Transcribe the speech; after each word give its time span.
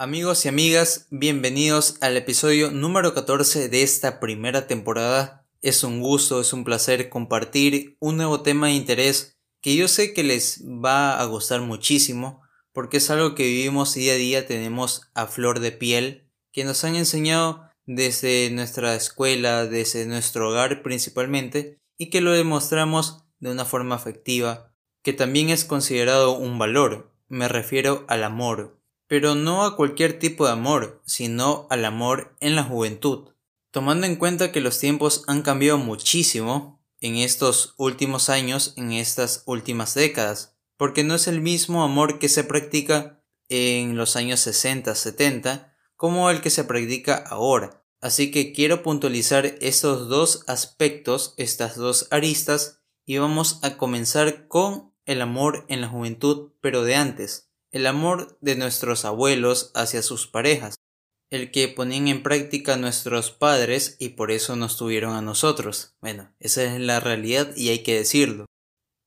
Amigos 0.00 0.44
y 0.44 0.48
amigas, 0.48 1.08
bienvenidos 1.10 1.96
al 2.00 2.16
episodio 2.16 2.70
número 2.70 3.14
14 3.14 3.68
de 3.68 3.82
esta 3.82 4.20
primera 4.20 4.68
temporada. 4.68 5.44
Es 5.60 5.82
un 5.82 5.98
gusto, 5.98 6.40
es 6.40 6.52
un 6.52 6.62
placer 6.62 7.08
compartir 7.08 7.96
un 7.98 8.16
nuevo 8.16 8.42
tema 8.42 8.68
de 8.68 8.74
interés 8.74 9.40
que 9.60 9.74
yo 9.74 9.88
sé 9.88 10.14
que 10.14 10.22
les 10.22 10.62
va 10.64 11.18
a 11.18 11.24
gustar 11.24 11.62
muchísimo 11.62 12.42
porque 12.72 12.98
es 12.98 13.10
algo 13.10 13.34
que 13.34 13.42
vivimos 13.42 13.92
día 13.94 14.12
a 14.12 14.16
día, 14.16 14.46
tenemos 14.46 15.10
a 15.14 15.26
flor 15.26 15.58
de 15.58 15.72
piel, 15.72 16.30
que 16.52 16.62
nos 16.62 16.84
han 16.84 16.94
enseñado 16.94 17.68
desde 17.84 18.50
nuestra 18.50 18.94
escuela, 18.94 19.66
desde 19.66 20.06
nuestro 20.06 20.50
hogar 20.50 20.84
principalmente, 20.84 21.80
y 21.96 22.10
que 22.10 22.20
lo 22.20 22.30
demostramos 22.30 23.24
de 23.40 23.50
una 23.50 23.64
forma 23.64 23.96
afectiva, 23.96 24.72
que 25.02 25.12
también 25.12 25.48
es 25.48 25.64
considerado 25.64 26.38
un 26.38 26.56
valor, 26.56 27.12
me 27.26 27.48
refiero 27.48 28.04
al 28.06 28.22
amor, 28.22 28.77
pero 29.08 29.34
no 29.34 29.64
a 29.64 29.74
cualquier 29.74 30.18
tipo 30.18 30.46
de 30.46 30.52
amor, 30.52 31.02
sino 31.06 31.66
al 31.70 31.84
amor 31.86 32.36
en 32.40 32.54
la 32.54 32.62
juventud. 32.62 33.30
Tomando 33.70 34.06
en 34.06 34.16
cuenta 34.16 34.52
que 34.52 34.60
los 34.60 34.78
tiempos 34.78 35.24
han 35.26 35.42
cambiado 35.42 35.78
muchísimo 35.78 36.84
en 37.00 37.16
estos 37.16 37.74
últimos 37.78 38.28
años, 38.28 38.74
en 38.76 38.92
estas 38.92 39.42
últimas 39.46 39.94
décadas, 39.94 40.56
porque 40.76 41.04
no 41.04 41.14
es 41.14 41.26
el 41.26 41.40
mismo 41.40 41.82
amor 41.82 42.18
que 42.18 42.28
se 42.28 42.44
practica 42.44 43.22
en 43.48 43.96
los 43.96 44.14
años 44.14 44.40
60, 44.40 44.94
70, 44.94 45.74
como 45.96 46.30
el 46.30 46.42
que 46.42 46.50
se 46.50 46.64
practica 46.64 47.16
ahora. 47.16 47.82
Así 48.00 48.30
que 48.30 48.52
quiero 48.52 48.82
puntualizar 48.82 49.46
estos 49.60 50.08
dos 50.08 50.44
aspectos, 50.46 51.34
estas 51.38 51.76
dos 51.76 52.08
aristas, 52.10 52.82
y 53.06 53.16
vamos 53.16 53.58
a 53.62 53.78
comenzar 53.78 54.48
con 54.48 54.92
el 55.06 55.22
amor 55.22 55.64
en 55.68 55.80
la 55.80 55.88
juventud, 55.88 56.52
pero 56.60 56.82
de 56.82 56.94
antes 56.94 57.47
el 57.70 57.86
amor 57.86 58.38
de 58.40 58.56
nuestros 58.56 59.04
abuelos 59.04 59.70
hacia 59.74 60.02
sus 60.02 60.26
parejas, 60.26 60.76
el 61.30 61.50
que 61.50 61.68
ponían 61.68 62.08
en 62.08 62.22
práctica 62.22 62.76
nuestros 62.76 63.30
padres 63.30 63.96
y 63.98 64.10
por 64.10 64.30
eso 64.30 64.56
nos 64.56 64.76
tuvieron 64.76 65.14
a 65.14 65.22
nosotros. 65.22 65.94
Bueno, 66.00 66.32
esa 66.40 66.62
es 66.64 66.80
la 66.80 67.00
realidad 67.00 67.54
y 67.56 67.68
hay 67.68 67.80
que 67.82 67.96
decirlo. 67.96 68.46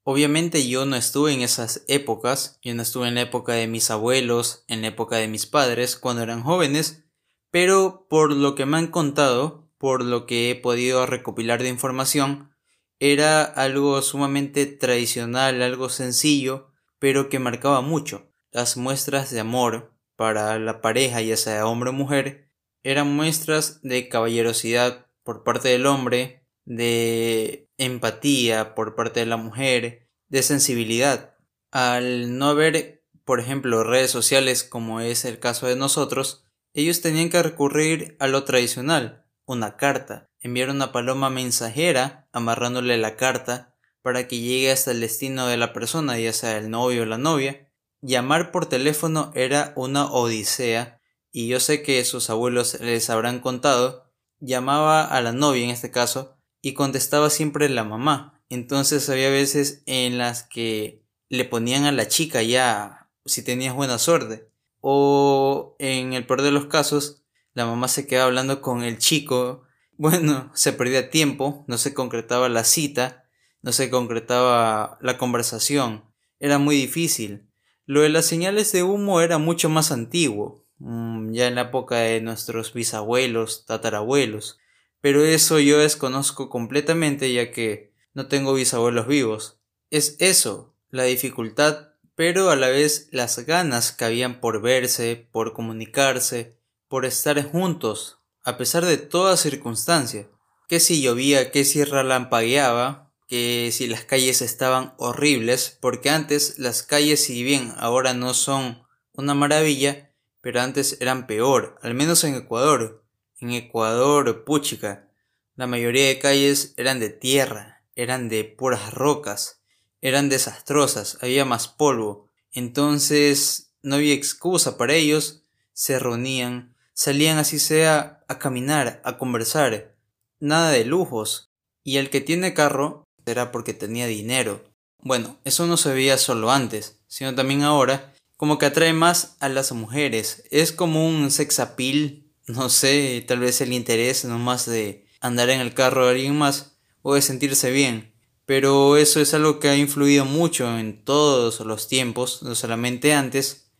Obviamente 0.04 0.68
yo 0.68 0.86
no 0.86 0.96
estuve 0.96 1.34
en 1.34 1.42
esas 1.42 1.84
épocas, 1.88 2.60
yo 2.64 2.74
no 2.74 2.82
estuve 2.82 3.08
en 3.08 3.16
la 3.16 3.22
época 3.22 3.54
de 3.54 3.68
mis 3.68 3.92
abuelos, 3.92 4.64
en 4.68 4.82
la 4.82 4.88
época 4.88 5.18
de 5.18 5.28
mis 5.28 5.46
padres, 5.46 5.96
cuando 5.96 6.24
eran 6.24 6.42
jóvenes, 6.42 7.04
pero 7.52 8.08
por 8.10 8.32
lo 8.32 8.56
que 8.56 8.66
me 8.66 8.78
han 8.78 8.88
contado, 8.88 9.70
por 9.78 10.04
lo 10.04 10.26
que 10.26 10.50
he 10.50 10.56
podido 10.56 11.06
recopilar 11.06 11.62
de 11.62 11.70
información, 11.70 12.52
era 13.00 13.44
algo 13.44 14.02
sumamente 14.02 14.66
tradicional, 14.68 15.62
algo 15.62 15.90
sencillo, 15.90 16.72
pero 17.00 17.30
que 17.30 17.40
marcaba 17.40 17.82
mucho. 17.82 18.31
Las 18.52 18.76
muestras 18.76 19.32
de 19.32 19.40
amor 19.40 19.94
para 20.18 20.60
la 20.60 20.82
pareja, 20.82 21.22
ya 21.22 21.38
sea 21.38 21.66
hombre 21.66 21.92
o 21.92 21.94
mujer, 21.94 22.50
eran 22.84 23.16
muestras 23.16 23.82
de 23.82 24.10
caballerosidad 24.10 25.08
por 25.24 25.44
parte 25.44 25.70
del 25.70 25.86
hombre, 25.86 26.46
de 26.66 27.70
empatía 27.78 28.76
por 28.76 28.96
parte 28.96 29.22
de 29.22 29.26
la 29.26 29.38
mujer, 29.38 30.10
de 30.28 30.44
sensibilidad. 30.44 31.38
Al 31.72 32.38
no 32.38 32.50
haber, 32.50 33.06
por 33.24 33.40
ejemplo, 33.40 33.86
redes 33.86 34.12
sociales 34.12 34.66
como 34.66 35.00
es 35.00 35.24
el 35.24 35.40
caso 35.40 35.68
de 35.68 35.78
nosotros, 35.78 36.44
ellos 36.74 37.00
tenían 37.00 37.30
que 37.30 37.42
recurrir 37.42 38.18
a 38.20 38.28
lo 38.28 38.44
tradicional, 38.44 39.26
una 39.46 39.78
carta, 39.78 40.30
enviar 40.40 40.70
una 40.70 40.92
paloma 40.92 41.30
mensajera 41.30 42.28
amarrándole 42.34 42.98
la 42.98 43.16
carta 43.16 43.78
para 44.02 44.28
que 44.28 44.40
llegue 44.40 44.72
hasta 44.72 44.92
el 44.92 45.00
destino 45.00 45.48
de 45.48 45.56
la 45.56 45.72
persona, 45.72 46.20
ya 46.20 46.34
sea 46.34 46.58
el 46.58 46.70
novio 46.70 47.04
o 47.04 47.06
la 47.06 47.18
novia, 47.18 47.71
Llamar 48.02 48.52
por 48.52 48.66
teléfono 48.66 49.32
era 49.36 49.74
una 49.76 50.12
odisea 50.12 51.00
y 51.32 51.48
yo 51.48 51.60
sé 51.60 51.84
que 51.84 52.04
sus 52.04 52.32
abuelos 52.32 52.80
les 52.82 53.10
habrán 53.12 53.40
contado. 53.40 54.12
Llamaba 54.40 55.06
a 55.06 55.22
la 55.22 55.34
novia 55.34 55.64
en 55.64 55.70
este 55.70 55.92
caso 55.92 56.36
y 56.64 56.74
contestaba 56.74 57.30
siempre 57.30 57.70
la 57.70 57.84
mamá. 57.84 58.42
Entonces 58.50 59.08
había 59.10 59.30
veces 59.30 59.84
en 59.86 60.18
las 60.18 60.44
que 60.44 61.06
le 61.30 61.46
ponían 61.46 61.86
a 61.86 61.92
la 61.92 62.08
chica 62.08 62.42
ya 62.42 63.12
si 63.26 63.44
tenías 63.44 63.76
buena 63.76 64.00
suerte. 64.00 64.50
O 64.80 65.76
en 65.78 66.14
el 66.14 66.26
peor 66.26 66.42
de 66.42 66.52
los 66.52 66.66
casos, 66.66 67.24
la 67.54 67.68
mamá 67.68 67.88
se 67.88 68.08
quedaba 68.08 68.26
hablando 68.28 68.62
con 68.62 68.84
el 68.84 68.98
chico. 68.98 69.64
Bueno, 70.02 70.50
se 70.56 70.74
perdía 70.74 71.12
tiempo, 71.12 71.64
no 71.68 71.78
se 71.78 71.94
concretaba 71.94 72.50
la 72.50 72.64
cita, 72.64 73.30
no 73.62 73.72
se 73.72 73.92
concretaba 73.92 74.98
la 75.00 75.20
conversación. 75.20 76.12
Era 76.40 76.58
muy 76.58 76.76
difícil. 76.76 77.51
Lo 77.86 78.02
de 78.02 78.10
las 78.10 78.26
señales 78.26 78.72
de 78.72 78.84
humo 78.84 79.22
era 79.22 79.38
mucho 79.38 79.70
más 79.70 79.92
antiguo, 79.92 80.66
mm, 80.80 81.34
ya 81.34 81.48
en 81.48 81.56
la 81.56 81.62
época 81.62 81.98
de 81.98 82.22
nuestros 82.22 82.74
bisabuelos, 82.74 83.66
tatarabuelos, 83.66 84.60
pero 85.02 85.26
eso 85.26 85.60
yo 85.60 85.80
desconozco 85.80 86.50
completamente 86.50 87.34
ya 87.34 87.52
que 87.52 87.92
no 88.14 88.28
tengo 88.28 88.54
bisabuelos 88.54 89.08
vivos. 89.08 89.60
Es 89.90 90.16
eso, 90.20 90.76
la 90.90 91.04
dificultad, 91.04 91.90
pero 92.16 92.52
a 92.52 92.56
la 92.56 92.70
vez 92.70 93.10
las 93.12 93.40
ganas 93.46 93.92
que 93.92 94.06
habían 94.06 94.40
por 94.40 94.62
verse, 94.62 95.28
por 95.32 95.54
comunicarse, 95.54 96.58
por 96.88 97.06
estar 97.06 97.42
juntos, 97.44 98.20
a 98.44 98.58
pesar 98.58 98.86
de 98.86 98.98
toda 98.98 99.38
circunstancia. 99.38 100.30
Que 100.68 100.80
si 100.80 101.02
llovía, 101.02 101.52
que 101.52 101.66
si 101.66 101.84
relampagueaba, 101.84 103.11
que 103.32 103.70
si 103.72 103.88
las 103.88 104.04
calles 104.04 104.42
estaban 104.42 104.94
horribles, 104.98 105.78
porque 105.80 106.10
antes 106.10 106.60
las 106.60 106.84
calles, 106.84 107.24
si 107.24 107.44
bien 107.44 107.74
ahora 107.78 108.14
no 108.14 108.34
son 108.34 108.84
una 109.14 109.34
maravilla, 109.34 110.12
pero 110.42 110.60
antes 110.60 110.98
eran 111.00 111.28
peor, 111.28 111.80
al 111.82 111.94
menos 111.94 112.26
en 112.26 112.36
Ecuador. 112.36 113.06
En 113.40 113.52
Ecuador, 113.52 114.44
puchica, 114.44 115.08
la 115.56 115.66
mayoría 115.66 116.08
de 116.08 116.20
calles 116.20 116.74
eran 116.76 117.00
de 117.00 117.08
tierra, 117.08 117.86
eran 117.96 118.28
de 118.28 118.44
puras 118.44 118.94
rocas, 118.94 119.62
eran 120.02 120.28
desastrosas, 120.28 121.18
había 121.22 121.46
más 121.46 121.70
polvo. 121.70 122.28
Entonces 122.52 123.72
no 123.82 123.96
había 123.96 124.14
excusa 124.14 124.78
para 124.78 124.96
ellos, 124.96 125.46
se 125.72 126.00
reunían, 126.00 126.76
salían 126.92 127.38
así 127.38 127.60
sea 127.60 128.26
a 128.28 128.40
caminar, 128.40 129.02
a 129.06 129.18
conversar, 129.18 129.96
nada 130.42 130.72
de 130.72 130.84
lujos. 130.84 131.50
Y 131.82 131.96
el 131.96 132.10
que 132.10 132.20
tiene 132.20 132.54
carro 132.54 133.08
era 133.26 133.52
porque 133.52 133.74
tenía 133.74 134.08
dinero. 134.08 134.64
Bueno, 135.00 135.38
eso 135.44 135.68
no 135.68 135.78
se 135.78 135.94
veía 135.94 136.18
solo 136.18 136.52
antes, 136.52 137.00
sino 137.08 137.34
también 137.34 137.64
ahora, 137.64 138.14
como 138.38 138.58
que 138.58 138.68
atrae 138.68 138.94
más 138.94 139.36
a 139.40 139.50
las 139.50 139.72
mujeres. 139.72 140.44
Es 140.52 140.72
como 140.72 141.08
un 141.08 141.32
sex 141.32 141.60
appeal, 141.60 142.26
no 142.48 142.70
sé, 142.70 143.24
tal 143.28 143.40
vez 143.40 143.62
el 143.62 143.74
interés 143.74 144.26
nomás 144.26 144.66
de 144.66 145.06
andar 145.20 145.50
en 145.50 145.60
el 145.60 145.74
carro 145.74 146.06
de 146.06 146.12
alguien 146.12 146.38
más 146.38 146.78
o 147.02 147.16
de 147.16 147.22
sentirse 147.22 147.72
bien. 147.72 148.14
Pero 148.46 148.98
eso 148.98 149.22
es 149.22 149.34
algo 149.34 149.60
que 149.60 149.70
ha 149.70 149.78
influido 149.78 150.26
mucho 150.26 150.78
en 150.78 151.04
todos 151.04 151.60
los 151.62 151.88
tiempos, 151.88 152.44
no 152.44 152.56
solamente 152.56 153.14
antes. 153.14 153.72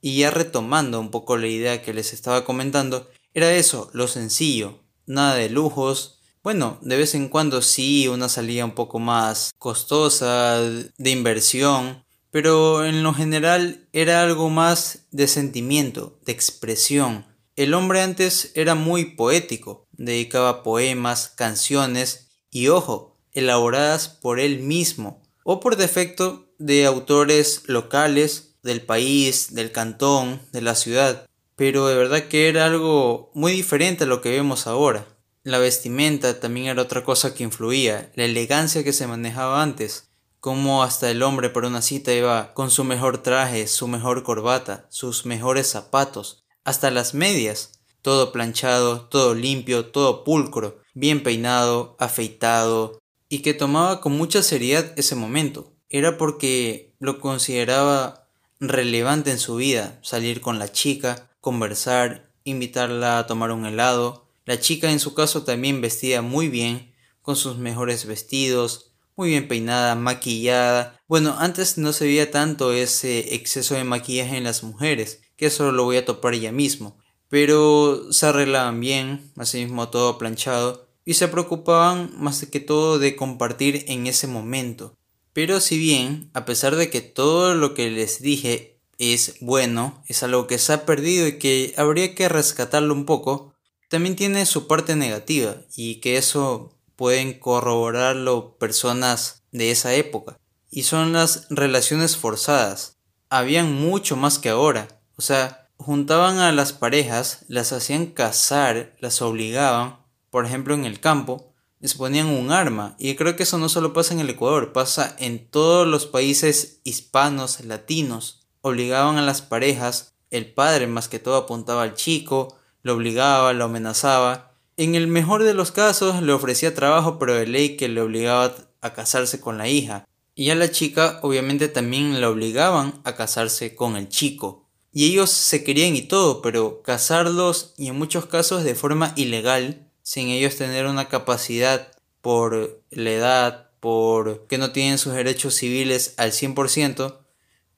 Y 0.00 0.18
ya 0.18 0.30
retomando 0.30 1.00
un 1.00 1.10
poco 1.10 1.36
la 1.36 1.46
idea 1.46 1.82
que 1.82 1.92
les 1.92 2.12
estaba 2.12 2.44
comentando, 2.44 3.10
era 3.34 3.52
eso, 3.54 3.90
lo 3.92 4.08
sencillo, 4.08 4.80
nada 5.06 5.34
de 5.34 5.50
lujos, 5.50 6.19
bueno, 6.42 6.78
de 6.80 6.96
vez 6.96 7.14
en 7.14 7.28
cuando 7.28 7.60
sí, 7.60 8.08
una 8.08 8.28
salida 8.28 8.64
un 8.64 8.74
poco 8.74 8.98
más 8.98 9.50
costosa, 9.58 10.60
de 10.60 11.10
inversión, 11.10 12.04
pero 12.30 12.84
en 12.84 13.02
lo 13.02 13.12
general 13.12 13.88
era 13.92 14.22
algo 14.22 14.48
más 14.48 15.06
de 15.10 15.26
sentimiento, 15.26 16.18
de 16.24 16.32
expresión. 16.32 17.26
El 17.56 17.74
hombre 17.74 18.00
antes 18.00 18.52
era 18.54 18.74
muy 18.74 19.16
poético, 19.16 19.86
dedicaba 19.92 20.62
poemas, 20.62 21.28
canciones 21.28 22.28
y 22.50 22.68
ojo, 22.68 23.18
elaboradas 23.32 24.08
por 24.08 24.40
él 24.40 24.60
mismo 24.60 25.22
o 25.44 25.60
por 25.60 25.76
defecto 25.76 26.46
de 26.58 26.86
autores 26.86 27.62
locales 27.66 28.54
del 28.62 28.82
país, 28.82 29.54
del 29.54 29.72
cantón, 29.72 30.40
de 30.52 30.62
la 30.62 30.74
ciudad. 30.74 31.26
Pero 31.56 31.86
de 31.86 31.96
verdad 31.96 32.28
que 32.28 32.48
era 32.48 32.64
algo 32.64 33.30
muy 33.34 33.52
diferente 33.52 34.04
a 34.04 34.06
lo 34.06 34.22
que 34.22 34.30
vemos 34.30 34.66
ahora. 34.66 35.06
La 35.42 35.58
vestimenta 35.58 36.38
también 36.38 36.66
era 36.66 36.82
otra 36.82 37.02
cosa 37.02 37.32
que 37.32 37.44
influía, 37.44 38.12
la 38.14 38.24
elegancia 38.24 38.84
que 38.84 38.92
se 38.92 39.06
manejaba 39.06 39.62
antes, 39.62 40.10
como 40.38 40.82
hasta 40.82 41.10
el 41.10 41.22
hombre 41.22 41.48
por 41.48 41.64
una 41.64 41.80
cita 41.80 42.12
iba 42.12 42.52
con 42.52 42.70
su 42.70 42.84
mejor 42.84 43.22
traje, 43.22 43.66
su 43.66 43.88
mejor 43.88 44.22
corbata, 44.22 44.86
sus 44.90 45.24
mejores 45.24 45.66
zapatos, 45.66 46.44
hasta 46.64 46.90
las 46.90 47.14
medias, 47.14 47.80
todo 48.02 48.32
planchado, 48.32 49.08
todo 49.08 49.34
limpio, 49.34 49.86
todo 49.86 50.24
pulcro, 50.24 50.82
bien 50.92 51.22
peinado, 51.22 51.96
afeitado, 51.98 53.00
y 53.30 53.40
que 53.40 53.54
tomaba 53.54 54.02
con 54.02 54.12
mucha 54.12 54.42
seriedad 54.42 54.92
ese 54.96 55.14
momento. 55.14 55.72
Era 55.88 56.18
porque 56.18 56.94
lo 56.98 57.18
consideraba 57.18 58.28
relevante 58.58 59.30
en 59.30 59.38
su 59.38 59.56
vida, 59.56 59.98
salir 60.02 60.42
con 60.42 60.58
la 60.58 60.70
chica, 60.70 61.30
conversar, 61.40 62.30
invitarla 62.44 63.18
a 63.18 63.26
tomar 63.26 63.52
un 63.52 63.64
helado, 63.64 64.29
la 64.50 64.58
chica 64.58 64.90
en 64.90 64.98
su 64.98 65.14
caso 65.14 65.44
también 65.44 65.80
vestía 65.80 66.22
muy 66.22 66.48
bien, 66.48 66.92
con 67.22 67.36
sus 67.36 67.58
mejores 67.58 68.04
vestidos, 68.04 68.90
muy 69.14 69.28
bien 69.28 69.46
peinada, 69.46 69.94
maquillada. 69.94 71.00
Bueno, 71.06 71.36
antes 71.38 71.78
no 71.78 71.92
se 71.92 72.06
veía 72.06 72.32
tanto 72.32 72.72
ese 72.72 73.36
exceso 73.36 73.76
de 73.76 73.84
maquillaje 73.84 74.36
en 74.36 74.42
las 74.42 74.64
mujeres, 74.64 75.20
que 75.36 75.46
eso 75.46 75.70
lo 75.70 75.84
voy 75.84 75.98
a 75.98 76.04
topar 76.04 76.34
ya 76.34 76.50
mismo. 76.50 76.98
Pero 77.28 78.12
se 78.12 78.26
arreglaban 78.26 78.80
bien, 78.80 79.30
así 79.36 79.62
mismo 79.62 79.88
todo 79.88 80.18
planchado, 80.18 80.88
y 81.04 81.14
se 81.14 81.28
preocupaban 81.28 82.10
más 82.16 82.44
que 82.44 82.58
todo 82.58 82.98
de 82.98 83.14
compartir 83.14 83.84
en 83.86 84.08
ese 84.08 84.26
momento. 84.26 84.98
Pero 85.32 85.60
si 85.60 85.78
bien, 85.78 86.28
a 86.34 86.44
pesar 86.44 86.74
de 86.74 86.90
que 86.90 87.02
todo 87.02 87.54
lo 87.54 87.72
que 87.72 87.88
les 87.88 88.20
dije 88.20 88.80
es 88.98 89.36
bueno, 89.40 90.02
es 90.08 90.24
algo 90.24 90.48
que 90.48 90.58
se 90.58 90.72
ha 90.72 90.86
perdido 90.86 91.28
y 91.28 91.38
que 91.38 91.72
habría 91.76 92.16
que 92.16 92.28
rescatarlo 92.28 92.92
un 92.92 93.06
poco, 93.06 93.54
también 93.90 94.14
tiene 94.14 94.46
su 94.46 94.68
parte 94.68 94.94
negativa 94.94 95.56
y 95.74 95.96
que 95.96 96.16
eso 96.16 96.78
pueden 96.94 97.38
corroborarlo 97.38 98.56
personas 98.56 99.42
de 99.50 99.72
esa 99.72 99.94
época. 99.94 100.38
Y 100.70 100.84
son 100.84 101.12
las 101.12 101.48
relaciones 101.50 102.16
forzadas. 102.16 102.98
Habían 103.30 103.74
mucho 103.74 104.16
más 104.16 104.38
que 104.38 104.48
ahora. 104.48 104.86
O 105.16 105.22
sea, 105.22 105.68
juntaban 105.76 106.38
a 106.38 106.52
las 106.52 106.72
parejas, 106.72 107.44
las 107.48 107.72
hacían 107.72 108.06
casar, 108.06 108.94
las 109.00 109.20
obligaban, 109.22 109.98
por 110.30 110.46
ejemplo 110.46 110.74
en 110.74 110.84
el 110.84 111.00
campo, 111.00 111.52
les 111.80 111.94
ponían 111.94 112.28
un 112.28 112.52
arma. 112.52 112.94
Y 112.96 113.16
creo 113.16 113.34
que 113.34 113.42
eso 113.42 113.58
no 113.58 113.68
solo 113.68 113.92
pasa 113.92 114.14
en 114.14 114.20
el 114.20 114.30
Ecuador, 114.30 114.72
pasa 114.72 115.16
en 115.18 115.50
todos 115.50 115.88
los 115.88 116.06
países 116.06 116.80
hispanos, 116.84 117.64
latinos. 117.64 118.46
Obligaban 118.60 119.16
a 119.16 119.22
las 119.22 119.42
parejas, 119.42 120.14
el 120.30 120.52
padre 120.54 120.86
más 120.86 121.08
que 121.08 121.18
todo 121.18 121.34
apuntaba 121.34 121.82
al 121.82 121.94
chico, 121.94 122.56
lo 122.82 122.94
obligaba, 122.94 123.52
lo 123.52 123.64
amenazaba. 123.64 124.54
En 124.76 124.94
el 124.94 125.06
mejor 125.06 125.44
de 125.44 125.54
los 125.54 125.72
casos 125.72 126.22
le 126.22 126.32
ofrecía 126.32 126.74
trabajo, 126.74 127.18
pero 127.18 127.34
de 127.34 127.46
ley 127.46 127.76
que 127.76 127.88
le 127.88 128.00
obligaba 128.00 128.54
a 128.80 128.92
casarse 128.94 129.40
con 129.40 129.58
la 129.58 129.68
hija. 129.68 130.06
Y 130.34 130.50
a 130.50 130.54
la 130.54 130.70
chica 130.70 131.20
obviamente 131.22 131.68
también 131.68 132.20
la 132.20 132.30
obligaban 132.30 133.00
a 133.04 133.14
casarse 133.14 133.74
con 133.74 133.96
el 133.96 134.08
chico. 134.08 134.68
Y 134.92 135.06
ellos 135.06 135.30
se 135.30 135.62
querían 135.62 135.94
y 135.94 136.02
todo, 136.02 136.42
pero 136.42 136.82
casarlos 136.82 137.74
y 137.76 137.88
en 137.88 137.98
muchos 137.98 138.26
casos 138.26 138.64
de 138.64 138.74
forma 138.74 139.12
ilegal, 139.16 139.86
sin 140.02 140.28
ellos 140.28 140.56
tener 140.56 140.86
una 140.86 141.08
capacidad 141.08 141.92
por 142.22 142.82
la 142.90 143.10
edad, 143.10 143.70
por 143.80 144.46
que 144.46 144.58
no 144.58 144.72
tienen 144.72 144.98
sus 144.98 145.14
derechos 145.14 145.54
civiles 145.54 146.14
al 146.16 146.32
100%, 146.32 147.18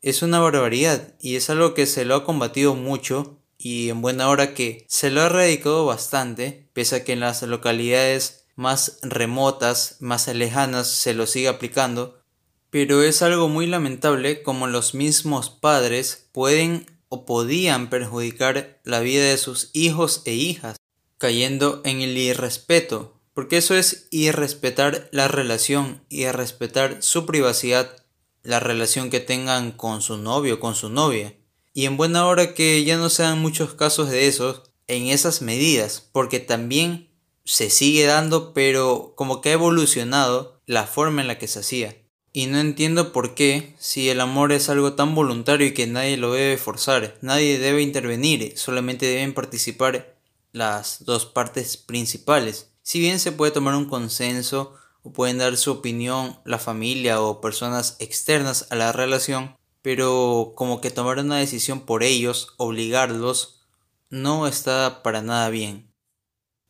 es 0.00 0.22
una 0.22 0.40
barbaridad 0.40 1.14
y 1.20 1.36
es 1.36 1.48
algo 1.50 1.74
que 1.74 1.86
se 1.86 2.04
lo 2.04 2.16
ha 2.16 2.24
combatido 2.24 2.74
mucho 2.74 3.41
y 3.62 3.90
en 3.90 4.02
buena 4.02 4.28
hora 4.28 4.54
que 4.54 4.84
se 4.88 5.10
lo 5.10 5.20
ha 5.20 5.26
erradicado 5.26 5.86
bastante, 5.86 6.68
pese 6.72 6.96
a 6.96 7.04
que 7.04 7.12
en 7.12 7.20
las 7.20 7.42
localidades 7.42 8.44
más 8.56 8.98
remotas, 9.02 9.96
más 10.00 10.26
lejanas 10.28 10.88
se 10.88 11.14
lo 11.14 11.26
sigue 11.26 11.48
aplicando, 11.48 12.20
pero 12.70 13.02
es 13.02 13.22
algo 13.22 13.48
muy 13.48 13.66
lamentable 13.66 14.42
como 14.42 14.66
los 14.66 14.94
mismos 14.94 15.50
padres 15.50 16.28
pueden 16.32 16.86
o 17.08 17.24
podían 17.24 17.88
perjudicar 17.88 18.80
la 18.82 19.00
vida 19.00 19.24
de 19.24 19.38
sus 19.38 19.70
hijos 19.74 20.22
e 20.24 20.32
hijas, 20.32 20.76
cayendo 21.18 21.82
en 21.84 22.00
el 22.00 22.16
irrespeto, 22.16 23.20
porque 23.32 23.58
eso 23.58 23.76
es 23.76 24.08
irrespetar 24.10 25.08
la 25.12 25.28
relación, 25.28 26.02
irrespetar 26.08 27.02
su 27.02 27.26
privacidad, 27.26 28.04
la 28.42 28.58
relación 28.58 29.08
que 29.08 29.20
tengan 29.20 29.70
con 29.70 30.02
su 30.02 30.16
novio 30.16 30.58
con 30.58 30.74
su 30.74 30.88
novia. 30.88 31.36
Y 31.74 31.86
en 31.86 31.96
buena 31.96 32.26
hora 32.26 32.54
que 32.54 32.84
ya 32.84 32.98
no 32.98 33.08
sean 33.08 33.40
muchos 33.40 33.74
casos 33.74 34.10
de 34.10 34.26
esos 34.26 34.62
en 34.88 35.06
esas 35.06 35.42
medidas, 35.42 36.06
porque 36.12 36.38
también 36.38 37.08
se 37.44 37.70
sigue 37.70 38.04
dando, 38.04 38.52
pero 38.52 39.14
como 39.16 39.40
que 39.40 39.50
ha 39.50 39.54
evolucionado 39.54 40.60
la 40.66 40.86
forma 40.86 41.22
en 41.22 41.28
la 41.28 41.38
que 41.38 41.48
se 41.48 41.60
hacía. 41.60 41.96
Y 42.34 42.46
no 42.46 42.58
entiendo 42.58 43.12
por 43.12 43.34
qué, 43.34 43.74
si 43.78 44.08
el 44.08 44.20
amor 44.20 44.52
es 44.52 44.68
algo 44.68 44.94
tan 44.94 45.14
voluntario 45.14 45.66
y 45.66 45.74
que 45.74 45.86
nadie 45.86 46.16
lo 46.16 46.32
debe 46.32 46.56
forzar, 46.56 47.18
nadie 47.20 47.58
debe 47.58 47.82
intervenir, 47.82 48.52
solamente 48.56 49.06
deben 49.06 49.34
participar 49.34 50.16
las 50.52 51.04
dos 51.04 51.26
partes 51.26 51.76
principales. 51.76 52.70
Si 52.82 53.00
bien 53.00 53.18
se 53.18 53.32
puede 53.32 53.52
tomar 53.52 53.74
un 53.74 53.86
consenso 53.86 54.74
o 55.02 55.12
pueden 55.12 55.38
dar 55.38 55.56
su 55.56 55.72
opinión 55.72 56.38
la 56.44 56.58
familia 56.58 57.20
o 57.20 57.40
personas 57.40 57.96
externas 57.98 58.66
a 58.70 58.76
la 58.76 58.92
relación, 58.92 59.56
pero 59.82 60.52
como 60.56 60.80
que 60.80 60.90
tomar 60.90 61.18
una 61.18 61.36
decisión 61.36 61.80
por 61.80 62.02
ellos, 62.02 62.54
obligarlos, 62.56 63.62
no 64.08 64.46
está 64.46 65.02
para 65.02 65.22
nada 65.22 65.48
bien. 65.50 65.92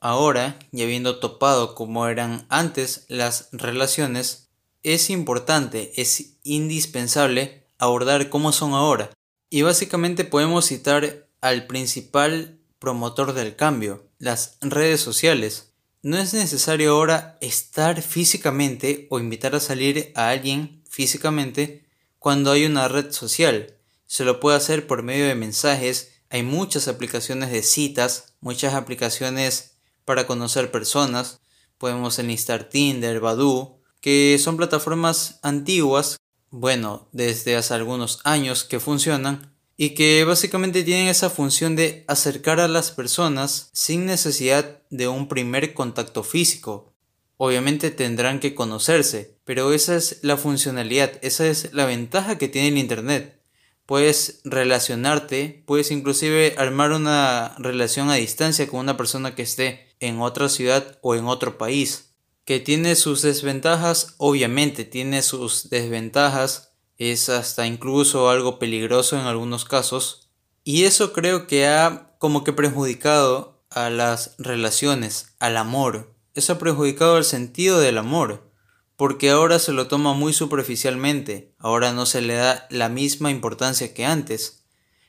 Ahora, 0.00 0.58
ya 0.72 0.84
habiendo 0.84 1.20
topado 1.20 1.74
como 1.74 2.08
eran 2.08 2.46
antes 2.48 3.04
las 3.08 3.48
relaciones, 3.52 4.48
es 4.82 5.10
importante, 5.10 5.92
es 6.00 6.38
indispensable 6.42 7.68
abordar 7.78 8.28
cómo 8.28 8.50
son 8.50 8.72
ahora. 8.72 9.10
Y 9.50 9.62
básicamente 9.62 10.24
podemos 10.24 10.66
citar 10.66 11.28
al 11.40 11.66
principal 11.66 12.58
promotor 12.78 13.32
del 13.32 13.54
cambio, 13.54 14.08
las 14.18 14.56
redes 14.60 15.00
sociales. 15.00 15.74
No 16.02 16.18
es 16.18 16.34
necesario 16.34 16.92
ahora 16.92 17.38
estar 17.40 18.02
físicamente 18.02 19.06
o 19.10 19.20
invitar 19.20 19.54
a 19.54 19.60
salir 19.60 20.10
a 20.16 20.30
alguien 20.30 20.82
físicamente 20.88 21.81
cuando 22.22 22.52
hay 22.52 22.66
una 22.66 22.86
red 22.86 23.10
social. 23.10 23.74
Se 24.06 24.24
lo 24.24 24.38
puede 24.38 24.56
hacer 24.56 24.86
por 24.86 25.02
medio 25.02 25.26
de 25.26 25.34
mensajes. 25.34 26.12
Hay 26.30 26.44
muchas 26.44 26.86
aplicaciones 26.86 27.50
de 27.50 27.64
citas, 27.64 28.34
muchas 28.40 28.74
aplicaciones 28.74 29.72
para 30.04 30.28
conocer 30.28 30.70
personas. 30.70 31.40
Podemos 31.78 32.20
enlistar 32.20 32.68
Tinder, 32.68 33.18
Badoo, 33.18 33.80
que 34.00 34.38
son 34.38 34.56
plataformas 34.56 35.40
antiguas, 35.42 36.16
bueno, 36.50 37.08
desde 37.10 37.56
hace 37.56 37.74
algunos 37.74 38.20
años 38.22 38.62
que 38.62 38.78
funcionan 38.78 39.56
y 39.76 39.90
que 39.90 40.22
básicamente 40.22 40.84
tienen 40.84 41.08
esa 41.08 41.28
función 41.28 41.74
de 41.74 42.04
acercar 42.06 42.60
a 42.60 42.68
las 42.68 42.92
personas 42.92 43.68
sin 43.72 44.06
necesidad 44.06 44.80
de 44.90 45.08
un 45.08 45.26
primer 45.26 45.74
contacto 45.74 46.22
físico. 46.22 46.91
Obviamente 47.36 47.90
tendrán 47.90 48.40
que 48.40 48.54
conocerse, 48.54 49.38
pero 49.44 49.72
esa 49.72 49.96
es 49.96 50.20
la 50.22 50.36
funcionalidad, 50.36 51.12
esa 51.22 51.46
es 51.46 51.72
la 51.72 51.86
ventaja 51.86 52.38
que 52.38 52.48
tiene 52.48 52.68
el 52.68 52.78
Internet. 52.78 53.40
Puedes 53.86 54.40
relacionarte, 54.44 55.64
puedes 55.66 55.90
inclusive 55.90 56.54
armar 56.56 56.92
una 56.92 57.56
relación 57.58 58.10
a 58.10 58.14
distancia 58.14 58.68
con 58.68 58.80
una 58.80 58.96
persona 58.96 59.34
que 59.34 59.42
esté 59.42 59.94
en 59.98 60.20
otra 60.20 60.48
ciudad 60.48 60.98
o 61.02 61.14
en 61.14 61.26
otro 61.26 61.58
país. 61.58 62.14
Que 62.44 62.60
tiene 62.60 62.96
sus 62.96 63.22
desventajas, 63.22 64.14
obviamente 64.18 64.84
tiene 64.84 65.22
sus 65.22 65.68
desventajas, 65.68 66.72
es 66.96 67.28
hasta 67.28 67.66
incluso 67.66 68.30
algo 68.30 68.58
peligroso 68.58 69.18
en 69.18 69.26
algunos 69.26 69.64
casos. 69.64 70.30
Y 70.64 70.84
eso 70.84 71.12
creo 71.12 71.46
que 71.46 71.66
ha 71.66 72.14
como 72.18 72.44
que 72.44 72.52
perjudicado 72.52 73.64
a 73.68 73.90
las 73.90 74.34
relaciones, 74.38 75.34
al 75.40 75.56
amor, 75.56 76.11
eso 76.34 76.54
ha 76.54 76.58
perjudicado 76.58 77.18
el 77.18 77.24
sentido 77.24 77.78
del 77.78 77.98
amor, 77.98 78.50
porque 78.96 79.30
ahora 79.30 79.58
se 79.58 79.72
lo 79.72 79.88
toma 79.88 80.14
muy 80.14 80.32
superficialmente, 80.32 81.54
ahora 81.58 81.92
no 81.92 82.06
se 82.06 82.20
le 82.20 82.34
da 82.34 82.66
la 82.70 82.88
misma 82.88 83.30
importancia 83.30 83.94
que 83.94 84.04
antes. 84.04 84.64